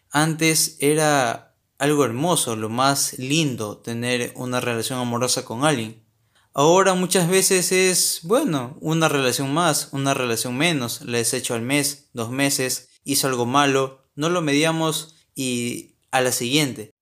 Antes 0.09 0.77
era 0.79 1.55
algo 1.77 2.05
hermoso, 2.05 2.55
lo 2.55 2.69
más 2.69 3.17
lindo 3.19 3.77
tener 3.77 4.31
una 4.35 4.59
relación 4.59 4.99
amorosa 4.99 5.43
con 5.45 5.65
alguien. 5.65 6.03
Ahora 6.53 6.93
muchas 6.93 7.27
veces 7.27 7.71
es, 7.71 8.19
bueno, 8.23 8.77
una 8.79 9.09
relación 9.09 9.53
más, 9.53 9.89
una 9.91 10.13
relación 10.13 10.55
menos, 10.55 11.01
la 11.01 11.19
he 11.19 11.35
hecho 11.35 11.55
al 11.55 11.63
mes, 11.63 12.09
dos 12.13 12.29
meses, 12.29 12.89
hizo 13.03 13.27
algo 13.27 13.45
malo, 13.45 14.03
no 14.15 14.29
lo 14.29 14.41
mediamos 14.41 15.15
y 15.35 15.95
a 16.11 16.21
la 16.21 16.31
siguiente. 16.31 16.92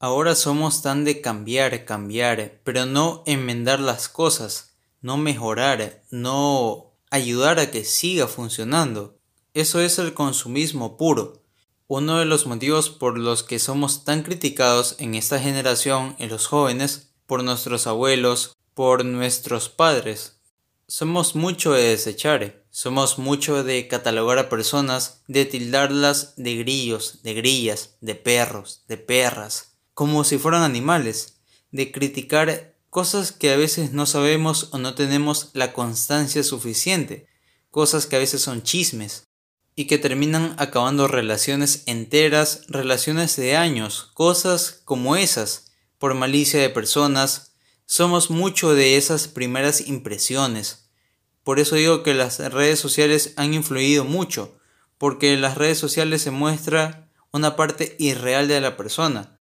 Ahora 0.00 0.36
somos 0.36 0.80
tan 0.80 1.04
de 1.04 1.20
cambiar, 1.20 1.84
cambiar, 1.84 2.60
pero 2.62 2.86
no 2.86 3.24
enmendar 3.26 3.80
las 3.80 4.08
cosas, 4.08 4.76
no 5.00 5.16
mejorar, 5.16 6.04
no 6.12 6.92
ayudar 7.10 7.58
a 7.58 7.72
que 7.72 7.82
siga 7.84 8.28
funcionando. 8.28 9.18
Eso 9.54 9.80
es 9.80 9.98
el 9.98 10.14
consumismo 10.14 10.96
puro. 10.96 11.42
Uno 11.88 12.20
de 12.20 12.26
los 12.26 12.46
motivos 12.46 12.90
por 12.90 13.18
los 13.18 13.42
que 13.42 13.58
somos 13.58 14.04
tan 14.04 14.22
criticados 14.22 14.94
en 15.00 15.16
esta 15.16 15.40
generación, 15.40 16.14
en 16.20 16.28
los 16.30 16.46
jóvenes, 16.46 17.10
por 17.26 17.42
nuestros 17.42 17.88
abuelos, 17.88 18.56
por 18.74 19.04
nuestros 19.04 19.68
padres. 19.68 20.38
Somos 20.86 21.34
mucho 21.34 21.72
de 21.72 21.82
desechar, 21.82 22.62
somos 22.70 23.18
mucho 23.18 23.64
de 23.64 23.88
catalogar 23.88 24.38
a 24.38 24.48
personas, 24.48 25.22
de 25.26 25.44
tildarlas 25.44 26.34
de 26.36 26.54
grillos, 26.54 27.24
de 27.24 27.34
grillas, 27.34 27.96
de 28.00 28.14
perros, 28.14 28.84
de 28.86 28.96
perras, 28.96 29.67
como 29.98 30.22
si 30.22 30.38
fueran 30.38 30.62
animales, 30.62 31.40
de 31.72 31.90
criticar 31.90 32.72
cosas 32.88 33.32
que 33.32 33.52
a 33.52 33.56
veces 33.56 33.92
no 33.92 34.06
sabemos 34.06 34.68
o 34.70 34.78
no 34.78 34.94
tenemos 34.94 35.50
la 35.54 35.72
constancia 35.72 36.44
suficiente, 36.44 37.26
cosas 37.72 38.06
que 38.06 38.14
a 38.14 38.20
veces 38.20 38.40
son 38.40 38.62
chismes, 38.62 39.24
y 39.74 39.88
que 39.88 39.98
terminan 39.98 40.54
acabando 40.58 41.08
relaciones 41.08 41.82
enteras, 41.86 42.62
relaciones 42.68 43.34
de 43.34 43.56
años, 43.56 44.12
cosas 44.14 44.82
como 44.84 45.16
esas, 45.16 45.72
por 45.98 46.14
malicia 46.14 46.60
de 46.60 46.70
personas, 46.70 47.56
somos 47.84 48.30
mucho 48.30 48.74
de 48.74 48.98
esas 48.98 49.26
primeras 49.26 49.88
impresiones. 49.88 50.90
Por 51.42 51.58
eso 51.58 51.74
digo 51.74 52.04
que 52.04 52.14
las 52.14 52.38
redes 52.38 52.78
sociales 52.78 53.32
han 53.34 53.52
influido 53.52 54.04
mucho, 54.04 54.60
porque 54.96 55.32
en 55.32 55.40
las 55.40 55.58
redes 55.58 55.78
sociales 55.78 56.22
se 56.22 56.30
muestra 56.30 57.10
una 57.32 57.56
parte 57.56 57.96
irreal 57.98 58.46
de 58.46 58.60
la 58.60 58.76
persona. 58.76 59.37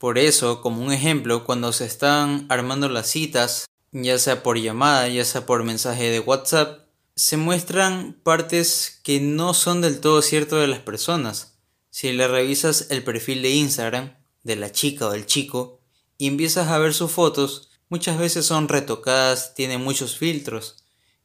Por 0.00 0.16
eso, 0.16 0.62
como 0.62 0.82
un 0.82 0.94
ejemplo, 0.94 1.44
cuando 1.44 1.74
se 1.74 1.84
están 1.84 2.46
armando 2.48 2.88
las 2.88 3.06
citas, 3.06 3.66
ya 3.92 4.18
sea 4.18 4.42
por 4.42 4.58
llamada, 4.58 5.06
ya 5.08 5.26
sea 5.26 5.44
por 5.44 5.62
mensaje 5.62 6.08
de 6.08 6.20
WhatsApp, 6.20 6.86
se 7.16 7.36
muestran 7.36 8.18
partes 8.22 8.98
que 9.02 9.20
no 9.20 9.52
son 9.52 9.82
del 9.82 10.00
todo 10.00 10.22
cierto 10.22 10.56
de 10.56 10.68
las 10.68 10.78
personas. 10.78 11.58
Si 11.90 12.10
le 12.14 12.26
revisas 12.28 12.86
el 12.88 13.04
perfil 13.04 13.42
de 13.42 13.50
Instagram 13.50 14.16
de 14.42 14.56
la 14.56 14.72
chica 14.72 15.06
o 15.06 15.10
del 15.10 15.26
chico 15.26 15.82
y 16.16 16.28
empiezas 16.28 16.68
a 16.68 16.78
ver 16.78 16.94
sus 16.94 17.10
fotos, 17.10 17.68
muchas 17.90 18.18
veces 18.18 18.46
son 18.46 18.68
retocadas, 18.68 19.54
tienen 19.54 19.84
muchos 19.84 20.16
filtros 20.16 20.76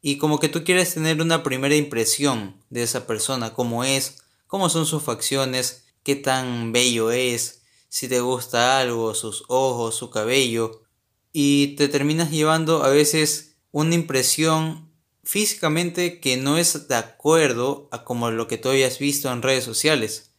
y 0.02 0.18
como 0.18 0.38
que 0.38 0.50
tú 0.50 0.66
quieres 0.66 0.96
tener 0.96 1.22
una 1.22 1.44
primera 1.44 1.78
impresión 1.78 2.62
de 2.70 2.84
esa 2.84 3.08
persona, 3.08 3.54
cómo 3.54 3.86
es, 3.86 4.18
cómo 4.48 4.68
son 4.68 4.86
sus 4.86 5.02
facciones, 5.02 5.86
qué 6.04 6.18
tan 6.18 6.74
bello 6.74 7.12
es, 7.12 7.62
si 7.96 8.10
te 8.10 8.20
gusta 8.20 8.78
algo, 8.78 9.16
sus 9.16 9.46
ojos, 9.48 9.96
su 9.96 10.10
cabello, 10.10 10.82
y 11.32 11.78
te 11.78 11.88
terminas 11.88 12.30
llevando 12.30 12.84
a 12.84 12.90
veces 12.90 13.56
una 13.72 13.96
impresión 13.96 14.92
físicamente 15.24 16.20
que 16.20 16.36
no 16.36 16.58
es 16.58 16.90
de 16.90 16.96
acuerdo 16.96 17.88
a 17.94 18.04
como 18.04 18.32
lo 18.32 18.50
que 18.50 18.58
tú 18.58 18.68
hayas 18.68 19.00
visto 19.00 19.32
en 19.32 19.42
redes 19.42 19.64
sociales. 19.64 20.32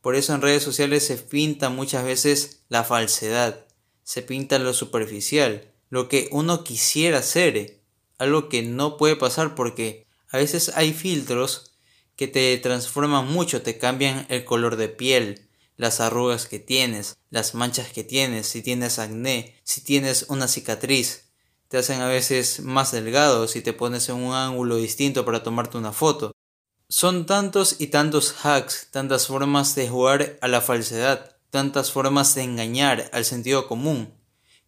Por 0.00 0.16
eso 0.16 0.34
en 0.34 0.42
redes 0.42 0.64
sociales 0.64 1.06
se 1.06 1.16
pinta 1.16 1.68
muchas 1.68 2.04
veces 2.04 2.64
la 2.68 2.82
falsedad, 2.82 3.64
se 4.02 4.22
pinta 4.22 4.58
lo 4.58 4.74
superficial, 4.74 5.70
lo 5.90 6.08
que 6.08 6.28
uno 6.32 6.64
quisiera 6.64 7.22
ser, 7.22 7.78
algo 8.18 8.48
que 8.48 8.62
no 8.62 8.96
puede 8.96 9.14
pasar 9.14 9.54
porque 9.54 10.04
a 10.30 10.38
veces 10.38 10.72
hay 10.74 10.92
filtros 10.92 11.76
que 12.16 12.26
te 12.26 12.58
transforman 12.58 13.28
mucho, 13.28 13.62
te 13.62 13.78
cambian 13.78 14.26
el 14.30 14.44
color 14.44 14.74
de 14.74 14.88
piel, 14.88 15.44
las 15.76 16.00
arrugas 16.00 16.46
que 16.46 16.58
tienes, 16.58 17.16
las 17.30 17.54
manchas 17.54 17.92
que 17.92 18.04
tienes, 18.04 18.46
si 18.46 18.62
tienes 18.62 18.98
acné, 18.98 19.56
si 19.64 19.80
tienes 19.82 20.26
una 20.28 20.48
cicatriz. 20.48 21.30
Te 21.68 21.78
hacen 21.78 22.00
a 22.00 22.08
veces 22.08 22.60
más 22.60 22.92
delgado 22.92 23.48
si 23.48 23.60
te 23.60 23.72
pones 23.72 24.08
en 24.08 24.16
un 24.16 24.34
ángulo 24.34 24.76
distinto 24.76 25.24
para 25.24 25.42
tomarte 25.42 25.76
una 25.76 25.92
foto. 25.92 26.32
Son 26.88 27.26
tantos 27.26 27.76
y 27.80 27.88
tantos 27.88 28.34
hacks, 28.44 28.88
tantas 28.90 29.26
formas 29.26 29.74
de 29.74 29.88
jugar 29.88 30.38
a 30.40 30.48
la 30.48 30.60
falsedad, 30.60 31.36
tantas 31.50 31.90
formas 31.90 32.34
de 32.34 32.42
engañar 32.42 33.10
al 33.12 33.24
sentido 33.24 33.66
común. 33.66 34.12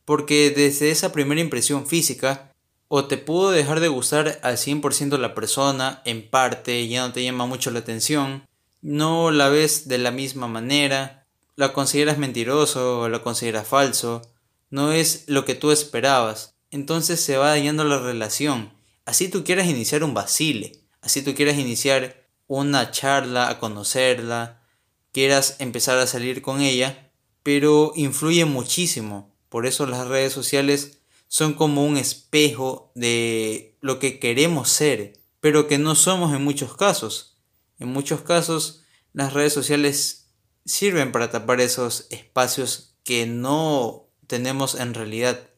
Porque 0.04 0.50
desde 0.50 0.90
esa 0.90 1.12
primera 1.12 1.40
impresión 1.40 1.86
física, 1.86 2.52
o 2.88 3.06
te 3.06 3.18
pudo 3.18 3.50
dejar 3.50 3.80
de 3.80 3.88
gustar 3.88 4.38
al 4.42 4.56
100% 4.56 5.18
la 5.18 5.34
persona, 5.34 6.02
en 6.04 6.28
parte 6.28 6.86
ya 6.88 7.06
no 7.06 7.12
te 7.12 7.22
llama 7.22 7.46
mucho 7.46 7.70
la 7.70 7.80
atención, 7.80 8.46
no 8.86 9.32
la 9.32 9.48
ves 9.48 9.88
de 9.88 9.98
la 9.98 10.12
misma 10.12 10.46
manera, 10.46 11.26
la 11.56 11.72
consideras 11.72 12.18
mentiroso 12.18 13.00
o 13.00 13.08
la 13.08 13.20
consideras 13.20 13.66
falso, 13.66 14.22
no 14.70 14.92
es 14.92 15.24
lo 15.26 15.44
que 15.44 15.56
tú 15.56 15.72
esperabas, 15.72 16.54
entonces 16.70 17.20
se 17.20 17.36
va 17.36 17.48
dañando 17.48 17.82
la 17.82 17.98
relación. 17.98 18.72
Así 19.04 19.28
tú 19.28 19.42
quieras 19.42 19.66
iniciar 19.66 20.04
un 20.04 20.14
vacile, 20.14 20.84
así 21.00 21.22
tú 21.22 21.34
quieras 21.34 21.58
iniciar 21.58 22.28
una 22.46 22.92
charla, 22.92 23.48
a 23.48 23.58
conocerla, 23.58 24.62
quieras 25.10 25.56
empezar 25.58 25.98
a 25.98 26.06
salir 26.06 26.40
con 26.40 26.60
ella, 26.60 27.10
pero 27.42 27.92
influye 27.96 28.44
muchísimo. 28.44 29.34
Por 29.48 29.66
eso 29.66 29.86
las 29.86 30.06
redes 30.06 30.32
sociales 30.32 31.00
son 31.26 31.54
como 31.54 31.84
un 31.84 31.96
espejo 31.96 32.92
de 32.94 33.76
lo 33.80 33.98
que 33.98 34.20
queremos 34.20 34.68
ser, 34.68 35.14
pero 35.40 35.66
que 35.66 35.78
no 35.78 35.96
somos 35.96 36.32
en 36.32 36.44
muchos 36.44 36.76
casos. 36.76 37.35
En 37.78 37.88
muchos 37.88 38.22
casos, 38.22 38.82
las 39.12 39.32
redes 39.32 39.52
sociales 39.52 40.28
sirven 40.64 41.12
para 41.12 41.30
tapar 41.30 41.60
esos 41.60 42.06
espacios 42.10 42.96
que 43.04 43.26
no 43.26 44.08
tenemos 44.26 44.74
en 44.74 44.94
realidad, 44.94 45.50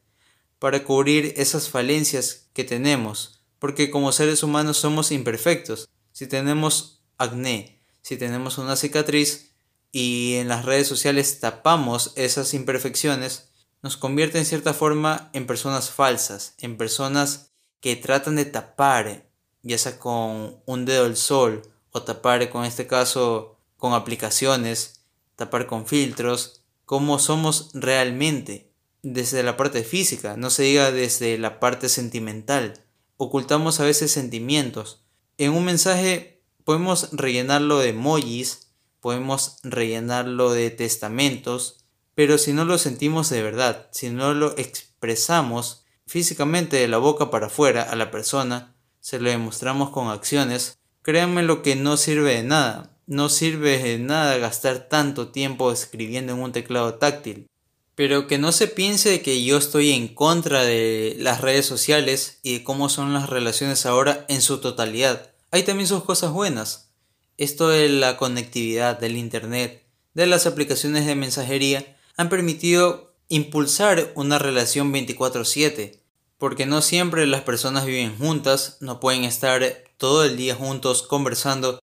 para 0.58 0.84
cubrir 0.84 1.34
esas 1.37 1.68
falencias 1.68 2.48
que 2.52 2.64
tenemos, 2.64 3.42
porque 3.58 3.90
como 3.90 4.12
seres 4.12 4.42
humanos 4.42 4.76
somos 4.76 5.12
imperfectos. 5.12 5.88
Si 6.12 6.26
tenemos 6.26 7.02
acné, 7.16 7.82
si 8.02 8.16
tenemos 8.16 8.58
una 8.58 8.76
cicatriz 8.76 9.52
y 9.92 10.34
en 10.34 10.48
las 10.48 10.64
redes 10.64 10.88
sociales 10.88 11.40
tapamos 11.40 12.12
esas 12.16 12.52
imperfecciones, 12.54 13.50
nos 13.82 13.96
convierte 13.96 14.38
en 14.38 14.44
cierta 14.44 14.75
forma 14.75 15.30
en 15.32 15.46
personas 15.46 15.90
falsas, 15.90 16.54
en 16.58 16.76
personas 16.76 17.52
que 17.80 17.96
tratan 17.96 18.37
de 18.37 18.44
tapar, 18.44 19.30
ya 19.62 19.78
sea 19.78 19.98
con 19.98 20.60
un 20.66 20.84
dedo 20.84 21.04
del 21.04 21.16
sol 21.16 21.62
o 21.92 22.02
tapar 22.02 22.49
con 22.50 22.64
este 22.64 22.87
caso 22.87 23.57
con 23.76 23.95
aplicaciones, 23.95 25.04
tapar 25.37 25.66
con 25.66 25.87
filtros, 25.87 26.62
cómo 26.85 27.18
somos 27.18 27.71
realmente 27.75 28.73
desde 29.02 29.42
la 29.42 29.57
parte 29.57 29.85
física, 29.85 30.37
no 30.37 30.50
se 30.50 30.64
diga 30.64 30.90
desde 30.90 31.38
la 31.38 31.61
parte 31.61 31.88
sentimental. 31.88 32.85
Ocultamos 33.16 33.80
a 33.80 33.85
veces 33.85 34.11
sentimientos. 34.11 35.04
En 35.38 35.52
un 35.52 35.64
mensaje 35.64 36.42
podemos 36.64 37.11
rellenarlo 37.12 37.78
de 37.78 37.90
emojis, 37.90 38.73
podemos 39.00 39.57
rellenarlo 39.62 40.50
de 40.50 40.71
testamentos, 40.71 41.85
pero 42.14 42.37
si 42.38 42.52
no 42.52 42.64
lo 42.64 42.78
sentimos 42.78 43.30
de 43.30 43.42
verdad, 43.42 43.88
si 43.92 44.11
no 44.11 44.35
lo 44.35 44.57
expresamos 44.59 45.85
físicamente 46.07 46.78
de 46.78 46.88
la 46.88 46.99
boca 46.99 47.30
para 47.30 47.47
afuera 47.47 47.83
a 47.83 47.95
la 47.97 48.11
persona, 48.11 48.75
se 49.00 49.21
lo 49.21 49.30
demostramos 49.30 49.90
con 49.90 50.09
acciones, 50.09 50.77
Créanme 51.09 51.43
lo 51.43 51.62
que 51.62 51.75
no 51.75 51.97
sirve 51.97 52.35
de 52.35 52.43
nada. 52.43 52.91
No 53.07 53.31
sirve 53.31 53.79
de 53.79 53.99
nada 53.99 54.37
gastar 54.37 54.91
tanto 54.91 55.29
tiempo 55.29 55.73
escribiendo 55.73 56.35
en 56.35 56.38
un 56.38 56.53
teclado 56.53 56.97
táctil. 56.97 57.47
Pero 57.95 58.27
que 58.27 58.37
no 58.37 58.53
se 58.53 58.67
piense 58.67 59.23
que 59.23 59.43
yo 59.43 59.57
estoy 59.57 59.93
en 59.93 60.09
contra 60.09 60.65
de 60.65 61.17
las 61.19 61.41
redes 61.41 61.65
sociales 61.65 62.41
y 62.43 62.59
de 62.59 62.62
cómo 62.62 62.91
son 62.91 63.15
las 63.15 63.31
relaciones 63.31 63.87
ahora 63.87 64.27
en 64.29 64.43
su 64.43 64.59
totalidad. 64.59 65.31
Hay 65.50 65.62
también 65.62 65.87
sus 65.87 66.05
cosas 66.05 66.31
buenas. 66.31 66.91
Esto 67.38 67.71
de 67.71 67.88
la 67.88 68.19
conectividad, 68.19 69.00
del 69.00 69.17
Internet, 69.17 69.85
de 70.12 70.27
las 70.27 70.45
aplicaciones 70.45 71.07
de 71.07 71.15
mensajería, 71.15 71.97
han 72.19 72.29
permitido 72.29 73.15
impulsar 73.29 74.12
una 74.15 74.38
relación 74.38 74.93
24/7. 74.93 75.98
Porque 76.38 76.66
no 76.66 76.83
siempre 76.83 77.26
las 77.26 77.42
personas 77.42 77.85
viven 77.85 78.16
juntas, 78.16 78.78
no 78.80 79.00
pueden 79.00 79.25
estar 79.25 79.62
todo 79.97 80.25
el 80.25 80.37
día 80.37 80.54
juntos 80.54 81.02
conversando, 81.02 81.80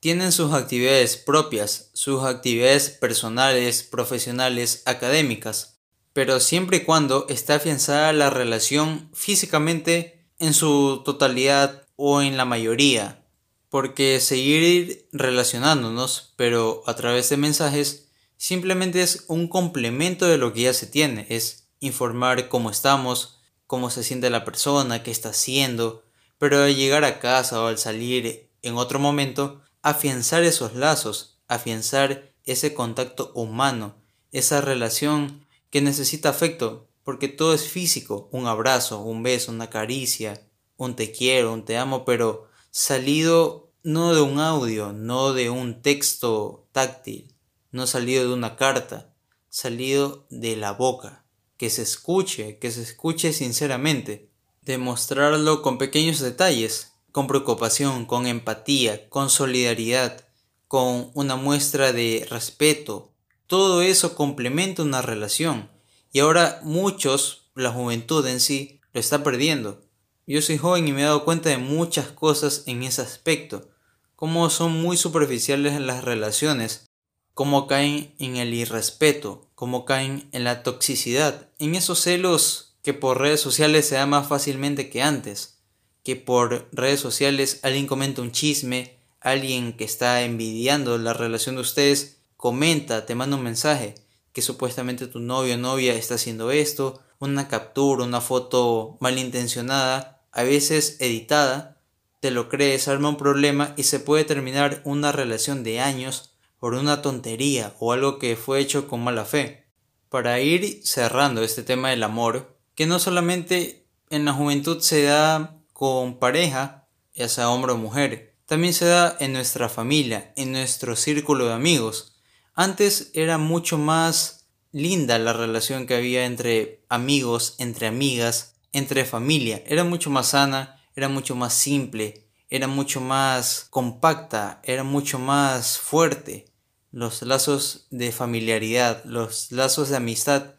tienen 0.00 0.32
sus 0.32 0.52
actividades 0.52 1.16
propias, 1.16 1.90
sus 1.92 2.24
actividades 2.24 2.90
personales, 2.90 3.82
profesionales, 3.82 4.82
académicas, 4.86 5.78
pero 6.12 6.40
siempre 6.40 6.78
y 6.78 6.84
cuando 6.84 7.26
está 7.28 7.56
afianzada 7.56 8.12
la 8.12 8.30
relación 8.30 9.10
físicamente 9.12 10.26
en 10.38 10.54
su 10.54 11.02
totalidad 11.04 11.86
o 11.96 12.22
en 12.22 12.36
la 12.36 12.44
mayoría, 12.44 13.24
porque 13.70 14.20
seguir 14.20 15.08
relacionándonos, 15.12 16.32
pero 16.36 16.82
a 16.86 16.94
través 16.94 17.28
de 17.28 17.36
mensajes, 17.36 18.08
simplemente 18.36 19.02
es 19.02 19.24
un 19.28 19.48
complemento 19.48 20.26
de 20.26 20.38
lo 20.38 20.52
que 20.52 20.62
ya 20.62 20.72
se 20.72 20.86
tiene, 20.86 21.26
es 21.28 21.68
informar 21.80 22.48
cómo 22.48 22.70
estamos, 22.70 23.37
cómo 23.68 23.90
se 23.90 24.02
siente 24.02 24.30
la 24.30 24.46
persona, 24.46 25.02
qué 25.02 25.12
está 25.12 25.28
haciendo, 25.28 26.02
pero 26.38 26.64
al 26.64 26.74
llegar 26.74 27.04
a 27.04 27.20
casa 27.20 27.62
o 27.62 27.66
al 27.66 27.78
salir 27.78 28.50
en 28.62 28.76
otro 28.76 28.98
momento, 28.98 29.60
afianzar 29.82 30.42
esos 30.42 30.74
lazos, 30.74 31.38
afianzar 31.48 32.32
ese 32.44 32.72
contacto 32.72 33.30
humano, 33.34 33.94
esa 34.32 34.62
relación 34.62 35.46
que 35.68 35.82
necesita 35.82 36.30
afecto, 36.30 36.88
porque 37.04 37.28
todo 37.28 37.52
es 37.52 37.68
físico, 37.68 38.30
un 38.32 38.46
abrazo, 38.46 39.02
un 39.02 39.22
beso, 39.22 39.52
una 39.52 39.68
caricia, 39.68 40.48
un 40.78 40.96
te 40.96 41.12
quiero, 41.12 41.52
un 41.52 41.66
te 41.66 41.76
amo, 41.76 42.06
pero 42.06 42.48
salido 42.70 43.70
no 43.82 44.14
de 44.14 44.22
un 44.22 44.40
audio, 44.40 44.94
no 44.94 45.34
de 45.34 45.50
un 45.50 45.82
texto 45.82 46.66
táctil, 46.72 47.34
no 47.70 47.86
salido 47.86 48.26
de 48.26 48.32
una 48.32 48.56
carta, 48.56 49.12
salido 49.50 50.26
de 50.30 50.56
la 50.56 50.72
boca, 50.72 51.17
que 51.58 51.68
se 51.68 51.82
escuche, 51.82 52.58
que 52.58 52.70
se 52.70 52.82
escuche 52.82 53.34
sinceramente, 53.34 54.28
Demostrarlo 54.68 55.62
con 55.62 55.78
pequeños 55.78 56.20
detalles, 56.20 56.92
con 57.10 57.26
preocupación, 57.26 58.04
con 58.04 58.26
empatía, 58.26 59.08
con 59.08 59.30
solidaridad, 59.30 60.26
con 60.66 61.10
una 61.14 61.36
muestra 61.36 61.94
de 61.94 62.26
respeto. 62.28 63.14
Todo 63.46 63.80
eso 63.80 64.14
complementa 64.14 64.82
una 64.82 65.00
relación. 65.00 65.70
Y 66.12 66.18
ahora 66.18 66.60
muchos, 66.64 67.50
la 67.54 67.70
juventud 67.70 68.26
en 68.26 68.40
sí, 68.40 68.82
lo 68.92 69.00
está 69.00 69.24
perdiendo. 69.24 69.80
Yo 70.26 70.42
soy 70.42 70.58
joven 70.58 70.86
y 70.86 70.92
me 70.92 71.00
he 71.00 71.04
dado 71.04 71.24
cuenta 71.24 71.48
de 71.48 71.56
muchas 71.56 72.08
cosas 72.08 72.64
en 72.66 72.82
ese 72.82 73.00
aspecto. 73.00 73.70
Cómo 74.16 74.50
son 74.50 74.72
muy 74.72 74.98
superficiales 74.98 75.80
las 75.80 76.04
relaciones. 76.04 76.90
Cómo 77.32 77.66
caen 77.66 78.14
en 78.18 78.36
el 78.36 78.52
irrespeto. 78.52 79.47
Cómo 79.58 79.84
caen 79.84 80.28
en 80.30 80.44
la 80.44 80.62
toxicidad. 80.62 81.48
En 81.58 81.74
esos 81.74 81.98
celos 81.98 82.76
que 82.84 82.94
por 82.94 83.18
redes 83.18 83.40
sociales 83.40 83.88
se 83.88 83.96
da 83.96 84.06
más 84.06 84.28
fácilmente 84.28 84.88
que 84.88 85.02
antes, 85.02 85.58
que 86.04 86.14
por 86.14 86.68
redes 86.70 87.00
sociales 87.00 87.58
alguien 87.64 87.88
comenta 87.88 88.22
un 88.22 88.30
chisme, 88.30 89.00
alguien 89.20 89.72
que 89.76 89.82
está 89.82 90.22
envidiando 90.22 90.96
la 90.96 91.12
relación 91.12 91.56
de 91.56 91.62
ustedes 91.62 92.18
comenta, 92.36 93.04
te 93.04 93.16
manda 93.16 93.36
un 93.36 93.42
mensaje 93.42 93.96
que 94.32 94.42
supuestamente 94.42 95.08
tu 95.08 95.18
novio 95.18 95.54
o 95.56 95.58
novia 95.58 95.94
está 95.94 96.14
haciendo 96.14 96.52
esto, 96.52 97.02
una 97.18 97.48
captura, 97.48 98.04
una 98.04 98.20
foto 98.20 98.96
malintencionada, 99.00 100.22
a 100.30 100.44
veces 100.44 100.98
editada, 101.00 101.80
te 102.20 102.30
lo 102.30 102.48
crees, 102.48 102.86
arma 102.86 103.08
un 103.08 103.16
problema 103.16 103.74
y 103.76 103.82
se 103.82 103.98
puede 103.98 104.22
terminar 104.22 104.82
una 104.84 105.10
relación 105.10 105.64
de 105.64 105.80
años 105.80 106.37
por 106.58 106.74
una 106.74 107.02
tontería 107.02 107.74
o 107.78 107.92
algo 107.92 108.18
que 108.18 108.36
fue 108.36 108.60
hecho 108.60 108.88
con 108.88 109.02
mala 109.02 109.24
fe. 109.24 109.66
Para 110.08 110.40
ir 110.40 110.80
cerrando 110.84 111.42
este 111.42 111.62
tema 111.62 111.90
del 111.90 112.02
amor, 112.02 112.56
que 112.74 112.86
no 112.86 112.98
solamente 112.98 113.86
en 114.10 114.24
la 114.24 114.32
juventud 114.32 114.80
se 114.80 115.02
da 115.02 115.60
con 115.72 116.18
pareja, 116.18 116.88
ya 117.14 117.28
sea 117.28 117.50
hombre 117.50 117.72
o 117.72 117.76
mujer, 117.76 118.36
también 118.46 118.72
se 118.72 118.86
da 118.86 119.16
en 119.20 119.34
nuestra 119.34 119.68
familia, 119.68 120.32
en 120.36 120.52
nuestro 120.52 120.96
círculo 120.96 121.46
de 121.46 121.52
amigos. 121.52 122.16
Antes 122.54 123.10
era 123.14 123.36
mucho 123.36 123.76
más 123.78 124.48
linda 124.72 125.18
la 125.18 125.32
relación 125.32 125.86
que 125.86 125.94
había 125.94 126.24
entre 126.24 126.84
amigos, 126.88 127.54
entre 127.58 127.86
amigas, 127.86 128.56
entre 128.72 129.04
familia. 129.04 129.62
Era 129.66 129.84
mucho 129.84 130.10
más 130.10 130.28
sana, 130.28 130.80
era 130.94 131.08
mucho 131.08 131.34
más 131.34 131.54
simple, 131.54 132.27
era 132.50 132.66
mucho 132.66 133.00
más 133.00 133.66
compacta, 133.70 134.60
era 134.64 134.84
mucho 134.84 135.18
más 135.18 135.78
fuerte. 135.78 136.46
Los 136.90 137.22
lazos 137.22 137.86
de 137.90 138.12
familiaridad, 138.12 139.04
los 139.04 139.52
lazos 139.52 139.90
de 139.90 139.96
amistad 139.96 140.54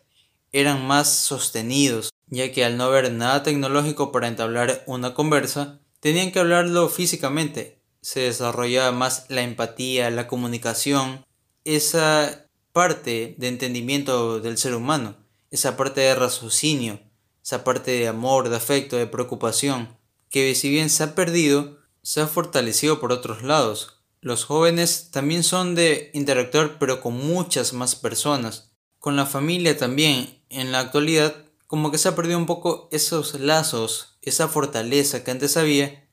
eran 0.52 0.86
más 0.86 1.10
sostenidos, 1.10 2.12
ya 2.28 2.52
que 2.52 2.64
al 2.64 2.78
no 2.78 2.86
haber 2.86 3.12
nada 3.12 3.44
tecnológico 3.44 4.12
para 4.12 4.28
entablar 4.28 4.84
una 4.86 5.14
conversa, 5.14 5.80
tenían 6.00 6.32
que 6.32 6.40
hablarlo 6.40 6.90
físicamente. 6.90 7.82
Se 8.02 8.22
desarrollaba 8.22 8.92
más 8.92 9.26
la 9.30 9.42
empatía, 9.42 10.10
la 10.12 10.28
comunicación, 10.28 11.26
esa 11.66 12.46
parte 12.72 13.36
de 13.38 13.48
entendimiento 13.48 14.40
del 14.40 14.58
ser 14.58 14.76
humano, 14.76 15.18
esa 15.52 15.76
parte 15.76 16.02
de 16.02 16.16
raciocinio, 16.16 17.00
esa 17.44 17.64
parte 17.64 17.92
de 17.92 18.08
amor, 18.08 18.50
de 18.50 18.56
afecto, 18.56 18.96
de 18.96 19.08
preocupación, 19.08 19.98
que 20.30 20.54
si 20.56 20.70
bien 20.70 20.90
se 20.90 21.04
ha 21.04 21.16
perdido, 21.16 21.79
se 22.02 22.22
ha 22.22 22.28
fortalecido 22.28 23.00
por 23.00 23.12
otros 23.12 23.44
lados. 23.44 24.00
Los 24.22 24.46
jóvenes 24.46 25.12
también 25.12 25.44
son 25.44 25.76
de 25.76 26.12
interactuar 26.14 26.78
pero 26.80 27.02
con 27.02 27.16
muchas 27.16 27.74
más 27.74 27.96
personas. 27.96 28.72
Con 29.00 29.16
la 29.16 29.26
familia 29.26 29.78
también. 29.78 30.38
En 30.50 30.72
la 30.72 30.80
actualidad 30.80 31.46
como 31.70 31.92
que 31.92 32.00
se 32.00 32.10
ha 32.10 32.16
perdido 32.16 32.40
un 32.40 32.48
poco 32.48 32.90
esos 32.92 33.40
lazos, 33.40 34.18
esa 34.24 34.48
fortaleza 34.48 35.24
que 35.24 35.30
antes 35.30 35.56
había, 35.56 36.04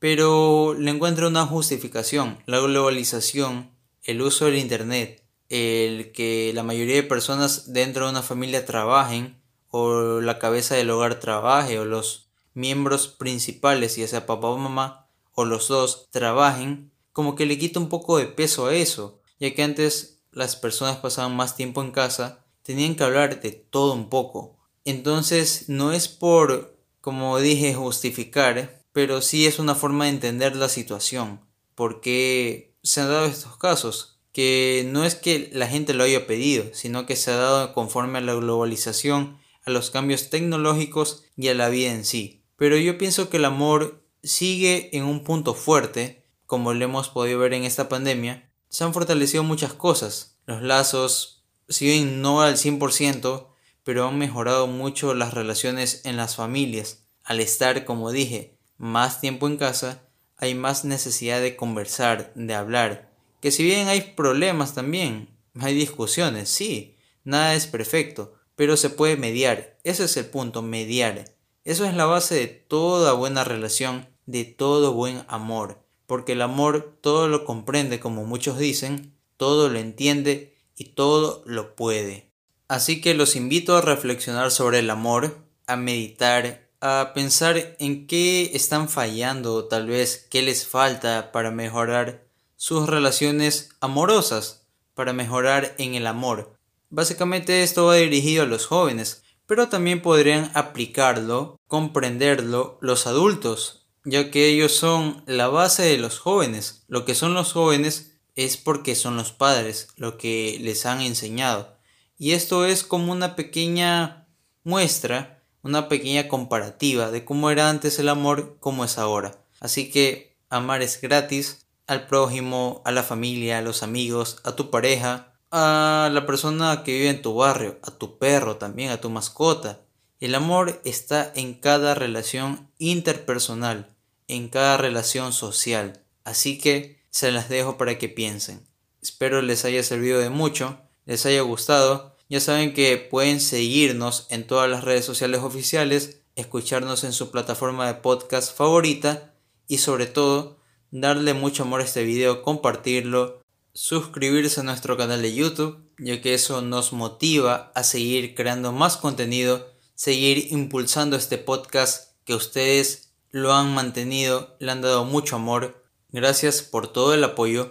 pero 0.00 0.74
le 0.74 0.90
encuentro 0.90 1.28
una 1.28 1.46
justificación. 1.46 2.42
La 2.46 2.58
globalización, 2.58 3.70
el 4.02 4.20
uso 4.20 4.46
del 4.46 4.56
Internet, 4.56 5.22
el 5.48 6.10
que 6.10 6.50
la 6.56 6.64
mayoría 6.64 6.96
de 6.96 7.04
personas 7.04 7.72
dentro 7.72 8.04
de 8.04 8.10
una 8.10 8.22
familia 8.22 8.66
trabajen, 8.66 9.40
o 9.68 10.20
la 10.20 10.40
cabeza 10.40 10.74
del 10.74 10.90
hogar 10.90 11.20
trabaje, 11.20 11.78
o 11.78 11.84
los 11.84 12.28
miembros 12.54 13.06
principales, 13.06 13.94
ya 13.94 14.08
sea 14.08 14.26
papá 14.26 14.48
o 14.48 14.58
mamá, 14.58 15.05
o 15.36 15.44
los 15.44 15.68
dos, 15.68 16.08
trabajen, 16.10 16.90
como 17.12 17.36
que 17.36 17.46
le 17.46 17.58
quita 17.58 17.78
un 17.78 17.88
poco 17.88 18.18
de 18.18 18.26
peso 18.26 18.66
a 18.66 18.74
eso, 18.74 19.20
ya 19.38 19.54
que 19.54 19.62
antes 19.62 20.22
las 20.32 20.56
personas 20.56 20.96
pasaban 20.96 21.36
más 21.36 21.54
tiempo 21.54 21.82
en 21.82 21.92
casa, 21.92 22.44
tenían 22.62 22.96
que 22.96 23.04
hablar 23.04 23.40
de 23.40 23.52
todo 23.52 23.92
un 23.92 24.08
poco. 24.08 24.58
Entonces 24.84 25.68
no 25.68 25.92
es 25.92 26.08
por, 26.08 26.76
como 27.00 27.38
dije, 27.38 27.74
justificar, 27.74 28.82
pero 28.92 29.20
sí 29.20 29.46
es 29.46 29.58
una 29.58 29.74
forma 29.74 30.06
de 30.06 30.10
entender 30.10 30.56
la 30.56 30.68
situación, 30.68 31.40
porque 31.74 32.74
se 32.82 33.02
han 33.02 33.08
dado 33.08 33.26
estos 33.26 33.58
casos 33.58 34.18
que 34.32 34.86
no 34.90 35.04
es 35.04 35.14
que 35.14 35.50
la 35.52 35.68
gente 35.68 35.92
lo 35.92 36.04
haya 36.04 36.26
pedido, 36.26 36.64
sino 36.72 37.04
que 37.04 37.16
se 37.16 37.30
ha 37.30 37.36
dado 37.36 37.74
conforme 37.74 38.18
a 38.18 38.22
la 38.22 38.34
globalización, 38.34 39.38
a 39.64 39.70
los 39.70 39.90
cambios 39.90 40.30
tecnológicos 40.30 41.24
y 41.36 41.48
a 41.48 41.54
la 41.54 41.68
vida 41.68 41.92
en 41.92 42.04
sí. 42.04 42.42
Pero 42.56 42.78
yo 42.78 42.96
pienso 42.98 43.28
que 43.28 43.36
el 43.36 43.44
amor 43.44 44.05
sigue 44.26 44.96
en 44.96 45.04
un 45.04 45.24
punto 45.24 45.54
fuerte, 45.54 46.24
como 46.46 46.74
lo 46.74 46.84
hemos 46.84 47.08
podido 47.08 47.38
ver 47.38 47.54
en 47.54 47.64
esta 47.64 47.88
pandemia. 47.88 48.50
Se 48.68 48.84
han 48.84 48.92
fortalecido 48.92 49.42
muchas 49.42 49.72
cosas. 49.72 50.36
Los 50.46 50.62
lazos, 50.62 51.44
si 51.68 51.86
bien 51.86 52.20
no 52.20 52.42
al 52.42 52.56
100%, 52.56 53.48
pero 53.84 54.08
han 54.08 54.18
mejorado 54.18 54.66
mucho 54.66 55.14
las 55.14 55.32
relaciones 55.32 56.02
en 56.04 56.16
las 56.16 56.36
familias. 56.36 57.04
Al 57.24 57.40
estar, 57.40 57.84
como 57.84 58.10
dije, 58.10 58.58
más 58.78 59.20
tiempo 59.20 59.46
en 59.46 59.56
casa, 59.56 60.02
hay 60.36 60.54
más 60.54 60.84
necesidad 60.84 61.40
de 61.40 61.56
conversar, 61.56 62.32
de 62.34 62.54
hablar, 62.54 63.10
que 63.40 63.50
si 63.50 63.62
bien 63.62 63.88
hay 63.88 64.00
problemas 64.16 64.74
también, 64.74 65.30
hay 65.58 65.74
discusiones, 65.74 66.48
sí, 66.48 66.96
nada 67.24 67.54
es 67.54 67.66
perfecto, 67.66 68.34
pero 68.54 68.76
se 68.76 68.90
puede 68.90 69.16
mediar, 69.16 69.78
ese 69.84 70.04
es 70.04 70.16
el 70.16 70.26
punto, 70.26 70.62
mediar. 70.62 71.24
Eso 71.64 71.84
es 71.84 71.94
la 71.94 72.06
base 72.06 72.34
de 72.36 72.46
toda 72.46 73.12
buena 73.12 73.44
relación, 73.44 74.08
de 74.26 74.44
todo 74.44 74.92
buen 74.92 75.24
amor, 75.28 75.82
porque 76.06 76.32
el 76.32 76.42
amor 76.42 76.98
todo 77.00 77.28
lo 77.28 77.44
comprende, 77.44 78.00
como 78.00 78.24
muchos 78.24 78.58
dicen, 78.58 79.16
todo 79.36 79.68
lo 79.68 79.78
entiende 79.78 80.54
y 80.76 80.90
todo 80.90 81.42
lo 81.46 81.74
puede. 81.74 82.32
Así 82.68 83.00
que 83.00 83.14
los 83.14 83.36
invito 83.36 83.76
a 83.76 83.80
reflexionar 83.80 84.50
sobre 84.50 84.80
el 84.80 84.90
amor, 84.90 85.38
a 85.66 85.76
meditar, 85.76 86.68
a 86.80 87.12
pensar 87.14 87.76
en 87.78 88.06
qué 88.06 88.50
están 88.54 88.88
fallando, 88.88 89.66
tal 89.66 89.86
vez 89.86 90.26
qué 90.30 90.42
les 90.42 90.66
falta 90.66 91.32
para 91.32 91.50
mejorar 91.50 92.26
sus 92.56 92.88
relaciones 92.88 93.70
amorosas 93.80 94.66
para 94.94 95.12
mejorar 95.12 95.74
en 95.78 95.94
el 95.94 96.06
amor. 96.06 96.58
Básicamente 96.88 97.62
esto 97.62 97.86
va 97.86 97.96
dirigido 97.96 98.44
a 98.44 98.46
los 98.46 98.66
jóvenes, 98.66 99.22
pero 99.46 99.68
también 99.68 100.00
podrían 100.00 100.50
aplicarlo, 100.54 101.60
comprenderlo 101.68 102.78
los 102.80 103.06
adultos, 103.06 103.85
ya 104.06 104.30
que 104.30 104.46
ellos 104.46 104.72
son 104.72 105.22
la 105.26 105.48
base 105.48 105.82
de 105.82 105.98
los 105.98 106.20
jóvenes. 106.20 106.84
Lo 106.86 107.04
que 107.04 107.16
son 107.16 107.34
los 107.34 107.52
jóvenes 107.52 108.12
es 108.36 108.56
porque 108.56 108.94
son 108.94 109.16
los 109.16 109.32
padres, 109.32 109.88
lo 109.96 110.16
que 110.16 110.58
les 110.62 110.86
han 110.86 111.00
enseñado. 111.00 111.76
Y 112.16 112.30
esto 112.32 112.64
es 112.64 112.84
como 112.84 113.12
una 113.12 113.34
pequeña 113.34 114.28
muestra, 114.62 115.42
una 115.62 115.88
pequeña 115.88 116.28
comparativa 116.28 117.10
de 117.10 117.24
cómo 117.24 117.50
era 117.50 117.68
antes 117.68 117.98
el 117.98 118.08
amor, 118.08 118.56
cómo 118.60 118.84
es 118.84 118.96
ahora. 118.96 119.42
Así 119.58 119.90
que 119.90 120.36
amar 120.50 120.82
es 120.82 121.00
gratis, 121.00 121.66
al 121.88 122.06
prójimo, 122.06 122.82
a 122.84 122.92
la 122.92 123.02
familia, 123.02 123.58
a 123.58 123.62
los 123.62 123.82
amigos, 123.82 124.38
a 124.44 124.54
tu 124.54 124.70
pareja, 124.70 125.34
a 125.50 126.10
la 126.12 126.26
persona 126.26 126.84
que 126.84 126.92
vive 126.92 127.10
en 127.10 127.22
tu 127.22 127.34
barrio, 127.34 127.80
a 127.82 127.90
tu 127.90 128.18
perro 128.18 128.56
también, 128.56 128.90
a 128.90 129.00
tu 129.00 129.10
mascota. 129.10 129.80
El 130.20 130.36
amor 130.36 130.80
está 130.84 131.32
en 131.34 131.54
cada 131.54 131.94
relación 131.94 132.70
interpersonal, 132.78 133.95
en 134.28 134.48
cada 134.48 134.76
relación 134.76 135.32
social. 135.32 136.02
Así 136.24 136.58
que 136.58 137.02
se 137.10 137.32
las 137.32 137.48
dejo 137.48 137.78
para 137.78 137.98
que 137.98 138.08
piensen. 138.08 138.66
Espero 139.00 139.40
les 139.42 139.64
haya 139.64 139.82
servido 139.82 140.18
de 140.18 140.30
mucho, 140.30 140.78
les 141.04 141.24
haya 141.26 141.40
gustado. 141.42 142.16
Ya 142.28 142.40
saben 142.40 142.74
que 142.74 142.96
pueden 142.96 143.40
seguirnos 143.40 144.26
en 144.30 144.46
todas 144.46 144.68
las 144.68 144.84
redes 144.84 145.04
sociales 145.04 145.40
oficiales, 145.42 146.18
escucharnos 146.34 147.04
en 147.04 147.12
su 147.12 147.30
plataforma 147.30 147.86
de 147.86 147.94
podcast 147.94 148.56
favorita 148.56 149.32
y 149.68 149.78
sobre 149.78 150.06
todo 150.06 150.58
darle 150.90 151.34
mucho 151.34 151.62
amor 151.62 151.80
a 151.80 151.84
este 151.84 152.02
video, 152.04 152.42
compartirlo, 152.42 153.42
suscribirse 153.72 154.60
a 154.60 154.64
nuestro 154.64 154.96
canal 154.96 155.22
de 155.22 155.34
YouTube, 155.34 155.78
ya 155.98 156.20
que 156.20 156.34
eso 156.34 156.62
nos 156.62 156.92
motiva 156.92 157.70
a 157.74 157.84
seguir 157.84 158.34
creando 158.34 158.72
más 158.72 158.96
contenido, 158.96 159.70
seguir 159.94 160.52
impulsando 160.52 161.16
este 161.16 161.38
podcast 161.38 162.12
que 162.24 162.34
ustedes 162.34 163.05
lo 163.36 163.52
han 163.52 163.74
mantenido, 163.74 164.56
le 164.60 164.72
han 164.72 164.80
dado 164.80 165.04
mucho 165.04 165.36
amor. 165.36 165.84
Gracias 166.08 166.62
por 166.62 166.90
todo 166.90 167.12
el 167.12 167.22
apoyo. 167.22 167.70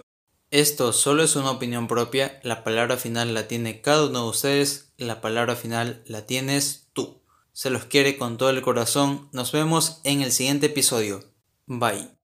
Esto 0.52 0.92
solo 0.92 1.24
es 1.24 1.34
una 1.34 1.50
opinión 1.50 1.88
propia, 1.88 2.38
la 2.44 2.62
palabra 2.62 2.96
final 2.96 3.34
la 3.34 3.48
tiene 3.48 3.80
cada 3.80 4.06
uno 4.06 4.22
de 4.22 4.28
ustedes, 4.28 4.92
la 4.96 5.20
palabra 5.20 5.56
final 5.56 6.04
la 6.06 6.24
tienes 6.24 6.88
tú. 6.92 7.20
Se 7.52 7.70
los 7.70 7.84
quiere 7.84 8.16
con 8.16 8.38
todo 8.38 8.50
el 8.50 8.62
corazón. 8.62 9.28
Nos 9.32 9.50
vemos 9.50 10.00
en 10.04 10.20
el 10.20 10.30
siguiente 10.30 10.66
episodio. 10.66 11.24
Bye. 11.66 12.15